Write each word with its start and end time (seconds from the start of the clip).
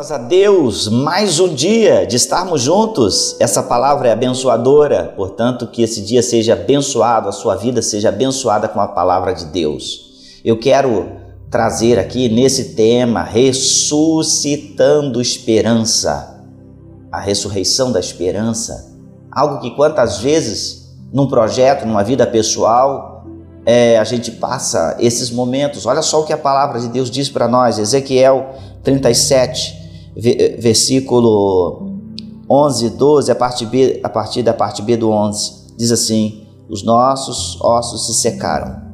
Graças 0.00 0.18
a 0.18 0.24
Deus, 0.24 0.88
mais 0.88 1.38
um 1.40 1.54
dia 1.54 2.06
de 2.06 2.16
estarmos 2.16 2.62
juntos. 2.62 3.36
Essa 3.38 3.62
palavra 3.62 4.08
é 4.08 4.12
abençoadora, 4.12 5.12
portanto, 5.14 5.66
que 5.66 5.82
esse 5.82 6.00
dia 6.00 6.22
seja 6.22 6.54
abençoado, 6.54 7.28
a 7.28 7.32
sua 7.32 7.54
vida 7.54 7.82
seja 7.82 8.08
abençoada 8.08 8.66
com 8.66 8.80
a 8.80 8.88
palavra 8.88 9.34
de 9.34 9.44
Deus. 9.44 10.40
Eu 10.42 10.58
quero 10.58 11.06
trazer 11.50 11.98
aqui 11.98 12.30
nesse 12.30 12.72
tema 12.72 13.22
ressuscitando 13.22 15.20
esperança, 15.20 16.46
a 17.12 17.20
ressurreição 17.20 17.92
da 17.92 18.00
esperança, 18.00 18.96
algo 19.30 19.60
que 19.60 19.76
quantas 19.76 20.16
vezes 20.16 20.96
num 21.12 21.28
projeto, 21.28 21.84
numa 21.84 22.02
vida 22.02 22.26
pessoal, 22.26 23.26
é, 23.66 23.98
a 23.98 24.04
gente 24.04 24.30
passa 24.30 24.96
esses 24.98 25.30
momentos. 25.30 25.84
Olha 25.84 26.00
só 26.00 26.22
o 26.22 26.24
que 26.24 26.32
a 26.32 26.38
palavra 26.38 26.80
de 26.80 26.88
Deus 26.88 27.10
diz 27.10 27.28
para 27.28 27.46
nós, 27.46 27.78
Ezequiel 27.78 28.54
37, 28.82 29.79
versículo 30.20 31.90
11 32.48 32.86
e 32.86 32.90
12, 32.90 33.30
a 33.30 33.34
partir, 33.34 33.66
B, 33.66 34.00
a 34.02 34.08
partir 34.08 34.42
da 34.42 34.52
parte 34.52 34.82
B 34.82 34.96
do 34.96 35.10
11, 35.10 35.74
diz 35.76 35.90
assim: 35.90 36.46
Os 36.68 36.82
nossos 36.82 37.60
ossos 37.60 38.06
se 38.06 38.14
secaram 38.14 38.90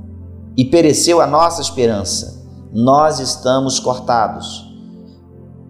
e 0.57 0.65
pereceu 0.65 1.21
a 1.21 1.27
nossa 1.27 1.61
esperança, 1.61 2.45
nós 2.73 3.19
estamos 3.19 3.81
cortados. 3.81 4.65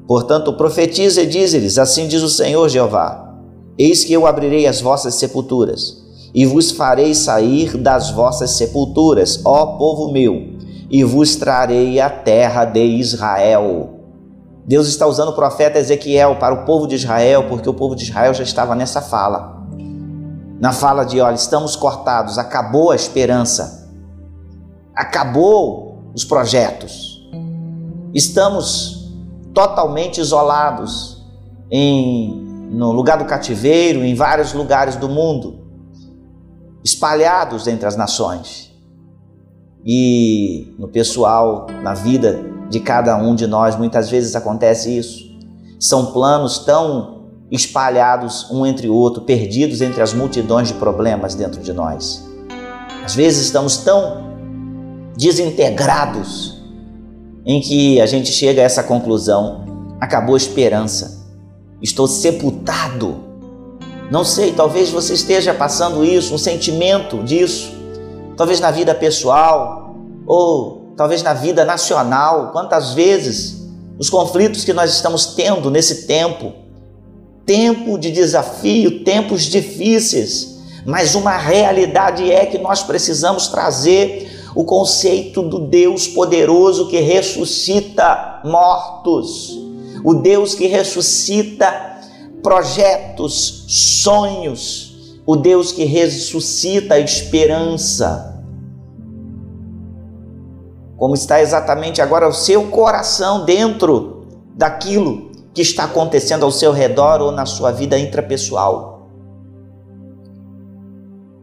Portanto, 0.06 0.52
profetiza 0.52 1.23
e 1.23 1.27
diz-lhes: 1.27 1.78
Assim 1.78 2.06
diz 2.06 2.23
o 2.23 2.28
Senhor 2.28 2.69
Jeová: 2.69 3.34
Eis 3.78 4.05
que 4.05 4.12
eu 4.12 4.27
abrirei 4.27 4.66
as 4.66 4.80
vossas 4.80 5.14
sepulturas 5.14 6.05
e 6.34 6.45
vos 6.45 6.70
farei 6.70 7.14
sair 7.14 7.78
das 7.78 8.11
vossas 8.11 8.50
sepulturas, 8.50 9.41
ó 9.42 9.78
povo 9.78 10.12
meu, 10.12 10.55
e 10.91 11.02
vos 11.02 11.34
trarei 11.36 11.98
a 11.98 12.11
terra 12.11 12.66
de 12.66 12.84
Israel. 12.84 13.95
Deus 14.67 14.89
está 14.89 15.06
usando 15.06 15.28
o 15.28 15.34
profeta 15.34 15.78
Ezequiel 15.78 16.36
para 16.41 16.53
o 16.53 16.64
povo 16.64 16.89
de 16.89 16.97
Israel, 16.97 17.47
porque 17.48 17.69
o 17.69 17.75
povo 17.75 17.95
de 17.95 18.03
Israel 18.03 18.34
já 18.34 18.42
estava 18.42 18.75
nessa 18.75 19.00
fala. 19.00 19.64
Na 20.59 20.72
fala 20.72 21.05
de: 21.05 21.20
olha, 21.20 21.36
estamos 21.36 21.77
cortados, 21.77 22.36
acabou 22.36 22.91
a 22.91 22.97
esperança, 22.97 23.89
acabou 24.92 26.11
os 26.12 26.25
projetos, 26.25 27.31
estamos 28.12 29.14
totalmente 29.55 30.20
isolados 30.20 31.25
em, 31.70 32.34
no 32.70 32.91
lugar 32.91 33.19
do 33.19 33.25
cativeiro, 33.25 34.05
em 34.05 34.17
vários 34.17 34.53
lugares 34.53 34.97
do 34.97 35.09
mundo, 35.09 35.61
espalhados 36.83 37.69
entre 37.69 37.87
as 37.87 37.97
nações. 37.97 38.75
E 39.84 40.75
no 40.77 40.89
pessoal, 40.89 41.67
na 41.83 41.94
vida 41.94 42.56
de 42.69 42.81
cada 42.81 43.17
um 43.17 43.34
de 43.34 43.47
nós, 43.47 43.77
muitas 43.77 44.11
vezes 44.11 44.34
acontece 44.34 44.97
isso. 44.97 45.27
São 45.78 46.06
planos 46.06 46.61
tão 46.61 47.17
espalhados 47.50 48.50
um 48.50 48.67
entre 48.67 48.89
o 48.89 48.95
outro, 48.95 49.22
perdidos 49.22 49.81
entre 49.81 50.03
as 50.03 50.12
multidões 50.12 50.69
de 50.69 50.75
problemas 50.75 51.34
dentro 51.34 51.61
de 51.61 51.72
nós. 51.72 52.27
Às 53.05 53.14
vezes 53.14 53.47
estamos 53.47 53.78
tão 53.78 54.27
desintegrados 55.17 56.61
em 57.44 57.61
que 57.61 58.00
a 58.00 58.06
gente 58.06 58.31
chega 58.33 58.61
a 58.61 58.64
essa 58.64 58.83
conclusão: 58.83 59.64
acabou 60.00 60.34
a 60.34 60.39
esperança, 60.39 61.25
estou 61.81 62.09
sepultado. 62.09 63.25
Não 64.11 64.25
sei, 64.25 64.53
talvez 64.53 64.91
você 64.91 65.14
esteja 65.14 65.53
passando 65.55 66.05
isso, 66.05 66.34
um 66.34 66.39
sentimento 66.39 67.22
disso, 67.22 67.72
talvez 68.37 68.61
na 68.61 68.70
vida 68.70 68.94
pessoal 68.94 69.97
ou 70.27 70.75
talvez 70.97 71.22
na 71.22 71.34
vida 71.34 71.64
nacional, 71.64 72.50
quantas 72.52 72.94
vezes 72.94 73.66
os 73.98 74.08
conflitos 74.08 74.64
que 74.64 74.72
nós 74.72 74.92
estamos 74.92 75.27
tendo 75.27 75.70
nesse 75.70 76.06
tempo, 76.06 76.53
tempo 77.44 77.98
de 77.98 78.11
desafio, 78.11 79.04
tempos 79.04 79.43
difíceis, 79.43 80.56
mas 80.84 81.15
uma 81.15 81.37
realidade 81.37 82.31
é 82.31 82.47
que 82.47 82.59
nós 82.59 82.82
precisamos 82.82 83.48
trazer 83.48 84.50
o 84.54 84.65
conceito 84.65 85.43
do 85.43 85.59
Deus 85.59 86.09
poderoso 86.09 86.88
que 86.88 86.98
ressuscita 87.00 88.41
mortos, 88.44 89.50
o 90.03 90.15
Deus 90.15 90.54
que 90.54 90.66
ressuscita 90.66 91.98
projetos, 92.42 93.65
sonhos, 93.69 94.94
o 95.26 95.37
Deus 95.37 95.72
que 95.72 95.84
ressuscita 95.84 96.98
esperança 96.98 98.35
como 100.97 101.15
está 101.15 101.41
exatamente 101.41 102.01
agora 102.01 102.27
o 102.27 102.33
seu 102.33 102.71
coração 102.71 103.45
dentro 103.45 104.27
daquilo 104.55 105.31
que 105.53 105.61
está 105.61 105.84
acontecendo 105.84 106.45
ao 106.45 106.51
seu 106.51 106.73
redor 106.73 107.21
ou 107.21 107.31
na 107.31 107.47
sua 107.47 107.71
vida 107.71 107.99
intrapessoal. 107.99 109.09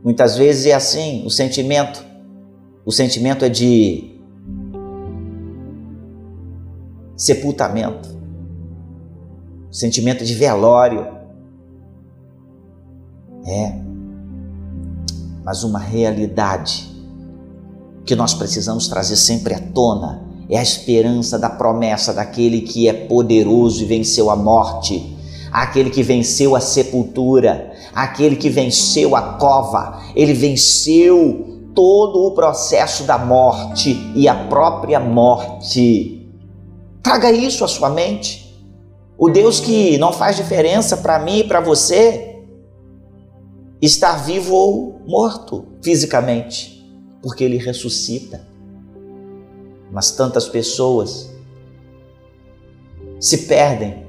Muitas 0.03 0.38
vezes 0.38 0.66
é 0.66 0.74
assim 0.74 1.25
o 1.25 1.30
sentimento. 1.30 2.03
O 2.86 2.91
sentimento 2.91 3.46
é 3.46 3.50
de 3.50 4.19
sepultamento, 7.16 8.09
o 9.70 9.74
sentimento 9.74 10.25
de 10.25 10.34
velório. 10.34 11.08
É, 13.46 13.81
mas 15.44 15.64
uma 15.64 15.80
realidade 15.80 16.92
que 18.06 18.16
nós 18.16 18.34
precisamos 18.34 18.88
trazer 18.88 19.16
sempre 19.16 19.53
à 19.53 19.59
tona 19.59 20.34
é 20.50 20.58
a 20.58 20.64
esperança 20.64 21.40
da 21.40 21.50
promessa 21.50 22.14
daquele 22.14 22.62
que 22.62 22.88
é 22.88 22.94
poderoso 22.94 23.81
e 23.81 23.86
venceu 23.86 24.30
a 24.30 24.36
morte, 24.36 25.16
aquele 25.52 25.90
que 25.90 26.03
venceu 26.03 26.56
a 26.56 26.59
sepultura, 26.59 27.72
aquele 27.94 28.36
que 28.36 28.50
venceu 28.50 29.16
a 29.16 29.34
cova, 29.34 30.02
ele 30.16 30.34
venceu 30.34 31.72
todo 31.74 32.28
o 32.28 32.31
processo 32.31 33.03
da 33.03 33.18
morte 33.18 34.12
e 34.16 34.28
a 34.28 34.35
própria 34.35 35.00
morte. 35.00 36.30
Traga 37.02 37.31
isso 37.31 37.64
à 37.64 37.68
sua 37.68 37.90
mente. 37.90 38.44
O 39.18 39.30
Deus 39.30 39.59
que 39.59 39.97
não 39.97 40.12
faz 40.12 40.35
diferença 40.35 40.97
para 40.97 41.20
mim 41.20 41.40
e 41.40 41.44
para 41.46 41.62
você, 41.62 42.41
estar 43.81 44.24
vivo 44.24 44.53
ou 44.53 45.02
morto 45.08 45.66
fisicamente 45.81 46.72
porque 47.23 47.44
ele 47.44 47.57
ressuscita. 47.57 48.45
Mas 49.89 50.11
tantas 50.11 50.47
pessoas 50.47 51.31
se 53.19 53.39
perdem, 53.45 54.06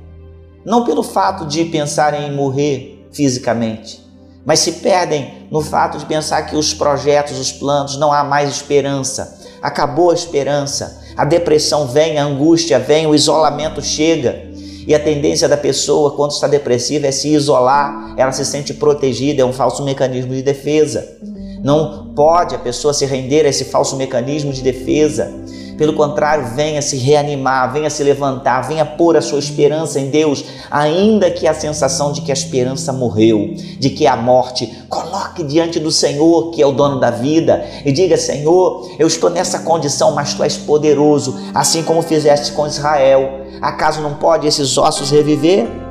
não 0.64 0.84
pelo 0.84 1.04
fato 1.04 1.47
de 1.47 1.64
pensarem 1.66 2.26
em 2.26 2.34
morrer 2.34 3.06
fisicamente, 3.12 4.04
mas 4.44 4.58
se 4.58 4.72
perdem 4.72 5.47
no 5.50 5.60
fato 5.60 5.97
de 5.98 6.04
pensar 6.04 6.42
que 6.42 6.56
os 6.56 6.75
projetos, 6.75 7.38
os 7.38 7.52
planos, 7.52 7.97
não 7.97 8.12
há 8.12 8.25
mais 8.25 8.50
esperança, 8.50 9.41
acabou 9.62 10.10
a 10.10 10.14
esperança, 10.14 11.00
a 11.16 11.25
depressão 11.25 11.86
vem, 11.86 12.19
a 12.19 12.25
angústia 12.25 12.78
vem, 12.78 13.06
o 13.06 13.14
isolamento 13.14 13.81
chega. 13.81 14.52
E 14.86 14.94
a 14.94 15.00
tendência 15.00 15.48
da 15.48 15.56
pessoa, 15.56 16.10
quando 16.10 16.32
está 16.32 16.46
depressiva, 16.46 17.06
é 17.06 17.12
se 17.12 17.28
isolar, 17.28 18.14
ela 18.19 18.32
se 18.32 18.44
sente 18.44 18.75
protegida, 18.75 19.41
é 19.41 19.44
um 19.44 19.52
falso 19.52 19.82
mecanismo 19.82 20.34
de 20.34 20.42
defesa. 20.42 21.16
Não 21.64 22.08
pode 22.14 22.54
a 22.54 22.58
pessoa 22.58 22.92
se 22.92 23.06
render 23.06 23.47
a 23.47 23.48
esse 23.48 23.64
falso 23.64 23.97
mecanismo 23.97 24.52
de 24.52 24.60
defesa. 24.60 25.32
Pelo 25.78 25.94
contrário, 25.94 26.54
venha 26.54 26.82
se 26.82 26.98
reanimar, 26.98 27.72
venha 27.72 27.88
se 27.88 28.04
levantar, 28.04 28.69
venha 28.69 28.84
pôr 28.84 29.16
a 29.16 29.22
sua 29.22 29.38
esperança 29.38 29.98
em 29.98 30.10
Deus, 30.10 30.44
ainda 30.70 31.30
que 31.30 31.48
a 31.48 31.54
sensação 31.54 32.12
de 32.12 32.20
que 32.20 32.30
a 32.30 32.34
esperança 32.34 32.92
morreu, 32.92 33.54
de 33.78 33.88
que 33.91 34.06
a 34.06 34.14
morte, 34.14 34.72
coloque 34.91 35.42
diante 35.42 35.80
do 35.80 35.91
Senhor, 35.91 36.50
que 36.50 36.62
é 36.62 36.66
o 36.66 36.70
dono 36.70 37.00
da 37.00 37.10
vida, 37.10 37.64
e 37.82 37.91
diga: 37.91 38.19
Senhor, 38.19 38.94
eu 38.98 39.06
estou 39.06 39.31
nessa 39.31 39.60
condição, 39.60 40.12
mas 40.12 40.34
tu 40.34 40.44
és 40.44 40.58
poderoso, 40.58 41.34
assim 41.55 41.82
como 41.82 42.02
fizeste 42.02 42.52
com 42.52 42.66
Israel. 42.66 43.40
Acaso 43.61 44.02
não 44.02 44.14
pode 44.14 44.46
esses 44.46 44.76
ossos 44.76 45.11
reviver? 45.11 45.83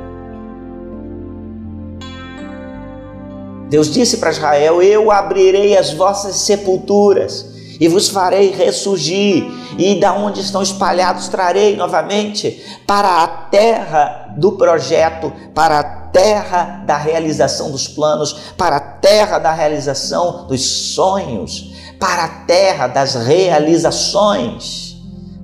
Deus 3.74 3.90
disse 3.90 4.18
para 4.18 4.30
Israel: 4.30 4.80
Eu 4.80 5.10
abrirei 5.10 5.76
as 5.76 5.92
vossas 5.92 6.36
sepulturas 6.36 7.44
e 7.80 7.88
vos 7.88 8.08
farei 8.08 8.52
ressurgir, 8.52 9.44
e 9.76 9.98
da 9.98 10.12
onde 10.12 10.40
estão 10.40 10.62
espalhados 10.62 11.26
trarei 11.26 11.74
novamente 11.74 12.64
para 12.86 13.24
a 13.24 13.26
terra 13.26 14.32
do 14.38 14.52
projeto, 14.52 15.32
para 15.52 15.80
a 15.80 15.82
terra 15.82 16.84
da 16.86 16.96
realização 16.96 17.72
dos 17.72 17.88
planos, 17.88 18.52
para 18.56 18.76
a 18.76 18.80
terra 18.80 19.40
da 19.40 19.52
realização 19.52 20.46
dos 20.46 20.94
sonhos, 20.94 21.72
para 21.98 22.26
a 22.26 22.28
terra 22.28 22.86
das 22.86 23.16
realizações. 23.16 24.94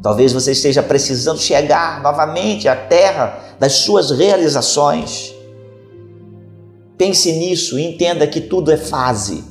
Talvez 0.00 0.32
você 0.32 0.52
esteja 0.52 0.84
precisando 0.84 1.40
chegar 1.40 2.00
novamente 2.00 2.68
à 2.68 2.76
terra 2.76 3.40
das 3.58 3.72
suas 3.72 4.12
realizações. 4.12 5.39
Pense 7.00 7.32
nisso 7.32 7.78
e 7.78 7.82
entenda 7.82 8.26
que 8.26 8.42
tudo 8.42 8.70
é 8.70 8.76
fase. 8.76 9.42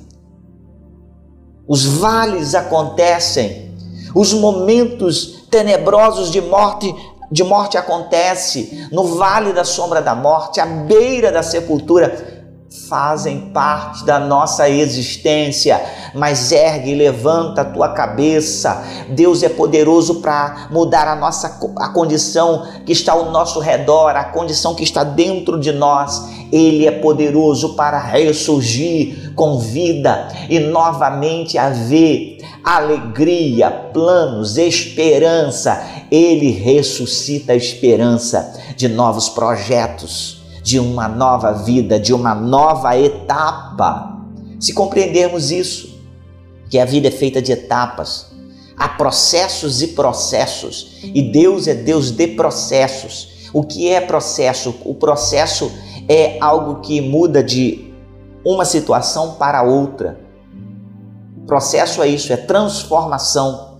Os 1.67 1.83
vales 1.83 2.53
acontecem, 2.53 3.73
os 4.13 4.35
momentos 4.35 5.47
tenebrosos 5.49 6.29
de 6.29 6.41
morte 6.41 6.93
de 7.31 7.43
morte 7.43 7.75
acontece, 7.75 8.87
no 8.91 9.15
vale 9.15 9.51
da 9.51 9.63
sombra 9.63 9.99
da 9.99 10.13
morte, 10.13 10.59
à 10.59 10.65
beira 10.67 11.31
da 11.31 11.41
sepultura, 11.41 12.38
fazem 12.87 13.49
parte 13.51 14.05
da 14.05 14.19
nossa 14.19 14.69
existência, 14.69 15.81
mas 16.13 16.51
ergue 16.51 16.91
e 16.91 16.95
levanta 16.95 17.61
a 17.61 17.65
tua 17.65 17.89
cabeça. 17.89 18.83
Deus 19.09 19.41
é 19.41 19.49
poderoso 19.49 20.21
para 20.21 20.67
mudar 20.69 21.07
a 21.07 21.15
nossa 21.15 21.59
a 21.77 21.89
condição 21.89 22.67
que 22.85 22.91
está 22.91 23.13
ao 23.13 23.31
nosso 23.31 23.59
redor, 23.59 24.15
a 24.15 24.23
condição 24.23 24.75
que 24.75 24.83
está 24.83 25.03
dentro 25.03 25.59
de 25.59 25.71
nós. 25.71 26.21
Ele 26.51 26.85
é 26.85 26.91
poderoso 26.91 27.75
para 27.75 27.99
ressurgir 27.99 29.33
com 29.33 29.59
vida 29.59 30.27
e 30.47 30.59
novamente 30.59 31.57
haver 31.57 32.37
alegria, 32.63 33.71
planos, 33.71 34.57
esperança. 34.57 35.83
Ele 36.11 36.51
ressuscita 36.51 37.53
a 37.53 37.55
esperança 37.55 38.53
de 38.75 38.87
novos 38.87 39.29
projetos 39.29 40.38
de 40.69 40.77
uma 40.79 41.07
nova 41.07 41.51
vida, 41.51 41.99
de 41.99 42.13
uma 42.13 42.35
nova 42.35 42.95
etapa. 42.95 44.21
Se 44.59 44.71
compreendermos 44.71 45.49
isso, 45.49 45.99
que 46.69 46.77
a 46.77 46.85
vida 46.85 47.07
é 47.07 47.11
feita 47.11 47.41
de 47.41 47.51
etapas, 47.51 48.31
há 48.77 48.87
processos 48.89 49.81
e 49.81 49.87
processos, 49.87 50.99
e 51.01 51.23
Deus 51.23 51.67
é 51.67 51.73
Deus 51.73 52.11
de 52.11 52.27
processos. 52.27 53.49
O 53.51 53.63
que 53.63 53.89
é 53.89 53.99
processo? 53.99 54.75
O 54.85 54.93
processo 54.93 55.71
é 56.07 56.37
algo 56.39 56.81
que 56.81 57.01
muda 57.01 57.43
de 57.43 57.91
uma 58.45 58.63
situação 58.63 59.37
para 59.39 59.63
outra. 59.63 60.19
Processo 61.47 62.03
é 62.03 62.07
isso, 62.07 62.31
é 62.31 62.37
transformação. 62.37 63.79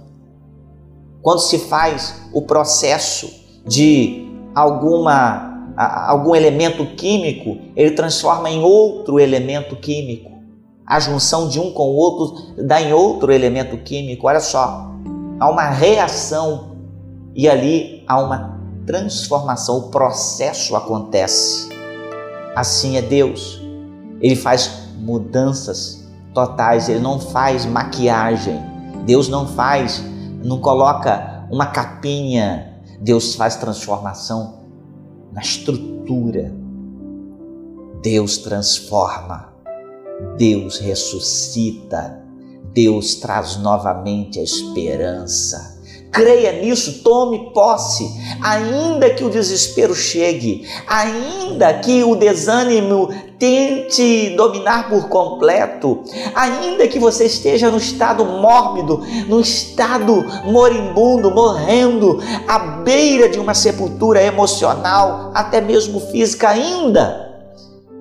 Quando 1.21 1.41
se 1.41 1.59
faz 1.59 2.15
o 2.33 2.41
processo 2.41 3.29
de 3.63 4.27
alguma 4.55 5.48
algum 5.79 6.35
elemento 6.35 6.85
químico, 6.85 7.57
ele 7.73 7.91
transforma 7.91 8.49
em 8.49 8.61
outro 8.61 9.17
elemento 9.17 9.77
químico. 9.77 10.29
A 10.85 10.99
junção 10.99 11.47
de 11.47 11.57
um 11.57 11.71
com 11.71 11.83
o 11.83 11.95
outro 11.95 12.65
dá 12.65 12.81
em 12.81 12.91
outro 12.91 13.31
elemento 13.31 13.77
químico. 13.77 14.27
Olha 14.27 14.41
só, 14.41 14.91
há 15.39 15.49
uma 15.49 15.69
reação 15.69 16.75
e 17.33 17.47
ali 17.47 18.03
há 18.07 18.19
uma 18.19 18.59
transformação. 18.85 19.77
O 19.77 19.89
processo 19.89 20.75
acontece. 20.75 21.69
Assim 22.55 22.97
é 22.97 23.01
Deus. 23.01 23.61
Ele 24.19 24.35
faz 24.35 24.89
mudanças 24.97 26.11
totais, 26.33 26.89
ele 26.89 26.99
não 26.99 27.21
faz 27.21 27.65
maquiagem. 27.65 28.59
Deus 29.05 29.29
não 29.29 29.47
faz, 29.47 30.03
não 30.43 30.59
coloca 30.59 31.47
uma 31.49 31.67
capinha. 31.67 32.81
Deus 32.99 33.35
faz 33.35 33.55
transformação 33.55 34.58
na 35.31 35.41
estrutura. 35.41 36.53
Deus 38.01 38.37
transforma, 38.37 39.53
Deus 40.37 40.79
ressuscita, 40.79 42.23
Deus 42.73 43.15
traz 43.15 43.57
novamente 43.57 44.39
a 44.39 44.43
esperança. 44.43 45.78
Creia 46.11 46.51
nisso, 46.53 47.03
tome 47.03 47.51
posse, 47.53 48.09
ainda 48.41 49.09
que 49.11 49.23
o 49.23 49.29
desespero 49.29 49.93
chegue, 49.93 50.67
ainda 50.87 51.71
que 51.75 52.03
o 52.03 52.15
desânimo 52.15 53.09
tente 53.37 54.35
dominar 54.35 54.89
por 54.89 55.07
completo, 55.07 56.03
ainda 56.33 56.87
que 56.87 56.97
você 56.97 57.25
esteja 57.25 57.69
no 57.69 57.77
estado 57.77 58.25
mórbido, 58.25 59.01
no 59.27 59.39
estado 59.39 60.25
moribundo, 60.45 61.29
morrendo, 61.29 62.19
à 62.47 62.57
beira 62.59 63.29
de 63.29 63.39
uma 63.39 63.53
sepultura 63.53 64.21
emocional, 64.21 65.31
até 65.35 65.61
mesmo 65.61 65.99
física, 65.99 66.49
ainda 66.49 67.29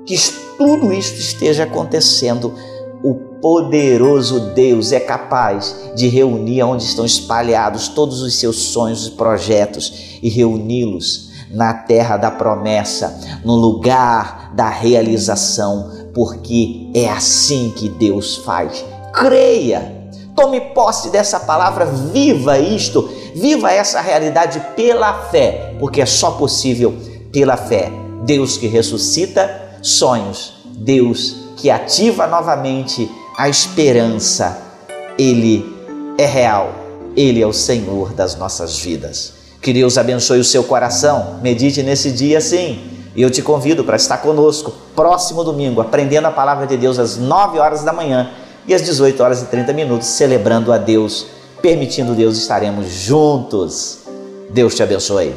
que 0.07 0.17
tudo 0.57 0.93
isso 0.93 1.15
esteja 1.15 1.65
acontecendo 1.65 2.55
poderoso 3.41 4.53
Deus 4.55 4.93
é 4.93 5.01
capaz 5.01 5.75
de 5.95 6.09
reunir 6.09 6.63
onde 6.63 6.85
estão 6.85 7.05
espalhados 7.05 7.89
todos 7.89 8.21
os 8.23 8.39
seus 8.39 8.57
sonhos 8.57 9.07
e 9.07 9.11
projetos 9.13 10.19
e 10.23 10.29
reuni-los 10.29 11.29
na 11.51 11.73
terra 11.73 12.17
da 12.17 12.31
promessa, 12.31 13.19
no 13.45 13.55
lugar 13.55 14.53
da 14.55 14.69
realização, 14.69 15.91
porque 16.15 16.91
é 16.95 17.09
assim 17.09 17.73
que 17.75 17.89
Deus 17.89 18.37
faz. 18.37 18.85
Creia, 19.13 20.11
tome 20.37 20.61
posse 20.61 21.11
dessa 21.11 21.41
palavra, 21.41 21.87
viva 21.87 22.59
isto, 22.59 23.09
viva 23.35 23.73
essa 23.73 24.01
realidade 24.01 24.61
pela 24.77 25.15
fé, 25.31 25.75
porque 25.79 26.03
é 26.03 26.07
só 26.07 26.33
possível 26.33 26.95
pela 27.33 27.57
fé. 27.57 27.91
Deus 28.25 28.57
que 28.57 28.67
ressuscita 28.67 29.79
sonhos, 29.81 30.55
Deus 30.67 31.49
que 31.57 31.71
ativa 31.71 32.27
novamente 32.27 33.11
a 33.39 33.49
esperança. 33.49 34.59
Ele 35.17 35.65
é 36.19 36.27
real, 36.27 36.75
ele 37.17 37.41
é 37.41 37.47
o 37.47 37.53
Senhor 37.53 38.13
das 38.13 38.35
nossas 38.35 38.77
vidas. 38.81 39.35
Que 39.63 39.73
Deus 39.73 39.97
abençoe 39.97 40.41
o 40.41 40.45
seu 40.45 40.65
coração. 40.65 41.39
Medite 41.41 41.83
nesse 41.85 42.11
dia 42.11 42.41
sim. 42.41 42.81
E 43.15 43.23
eu 43.23 43.31
te 43.31 43.41
convido 43.41 43.85
para 43.85 43.97
estar 43.97 44.19
conosco 44.19 44.73
próximo 44.95 45.45
domingo, 45.45 45.81
aprendendo 45.81 46.27
a 46.27 46.33
palavra 46.33 46.67
de 46.67 46.77
Deus 46.77 46.99
às 46.99 47.17
9 47.17 47.61
horas 47.61 47.85
da 47.85 47.93
manhã 47.93 48.31
e 48.67 48.75
às 48.75 48.83
18 48.83 49.23
horas 49.23 49.43
e 49.43 49.47
30 49.47 49.73
minutos, 49.73 50.09
celebrando 50.09 50.73
a 50.73 50.79
Deus. 50.79 51.27
Permitindo 51.63 52.15
Deus, 52.15 52.37
estaremos 52.37 52.89
juntos. 52.89 54.01
Deus 54.51 54.75
te 54.75 54.83
abençoe. 54.83 55.35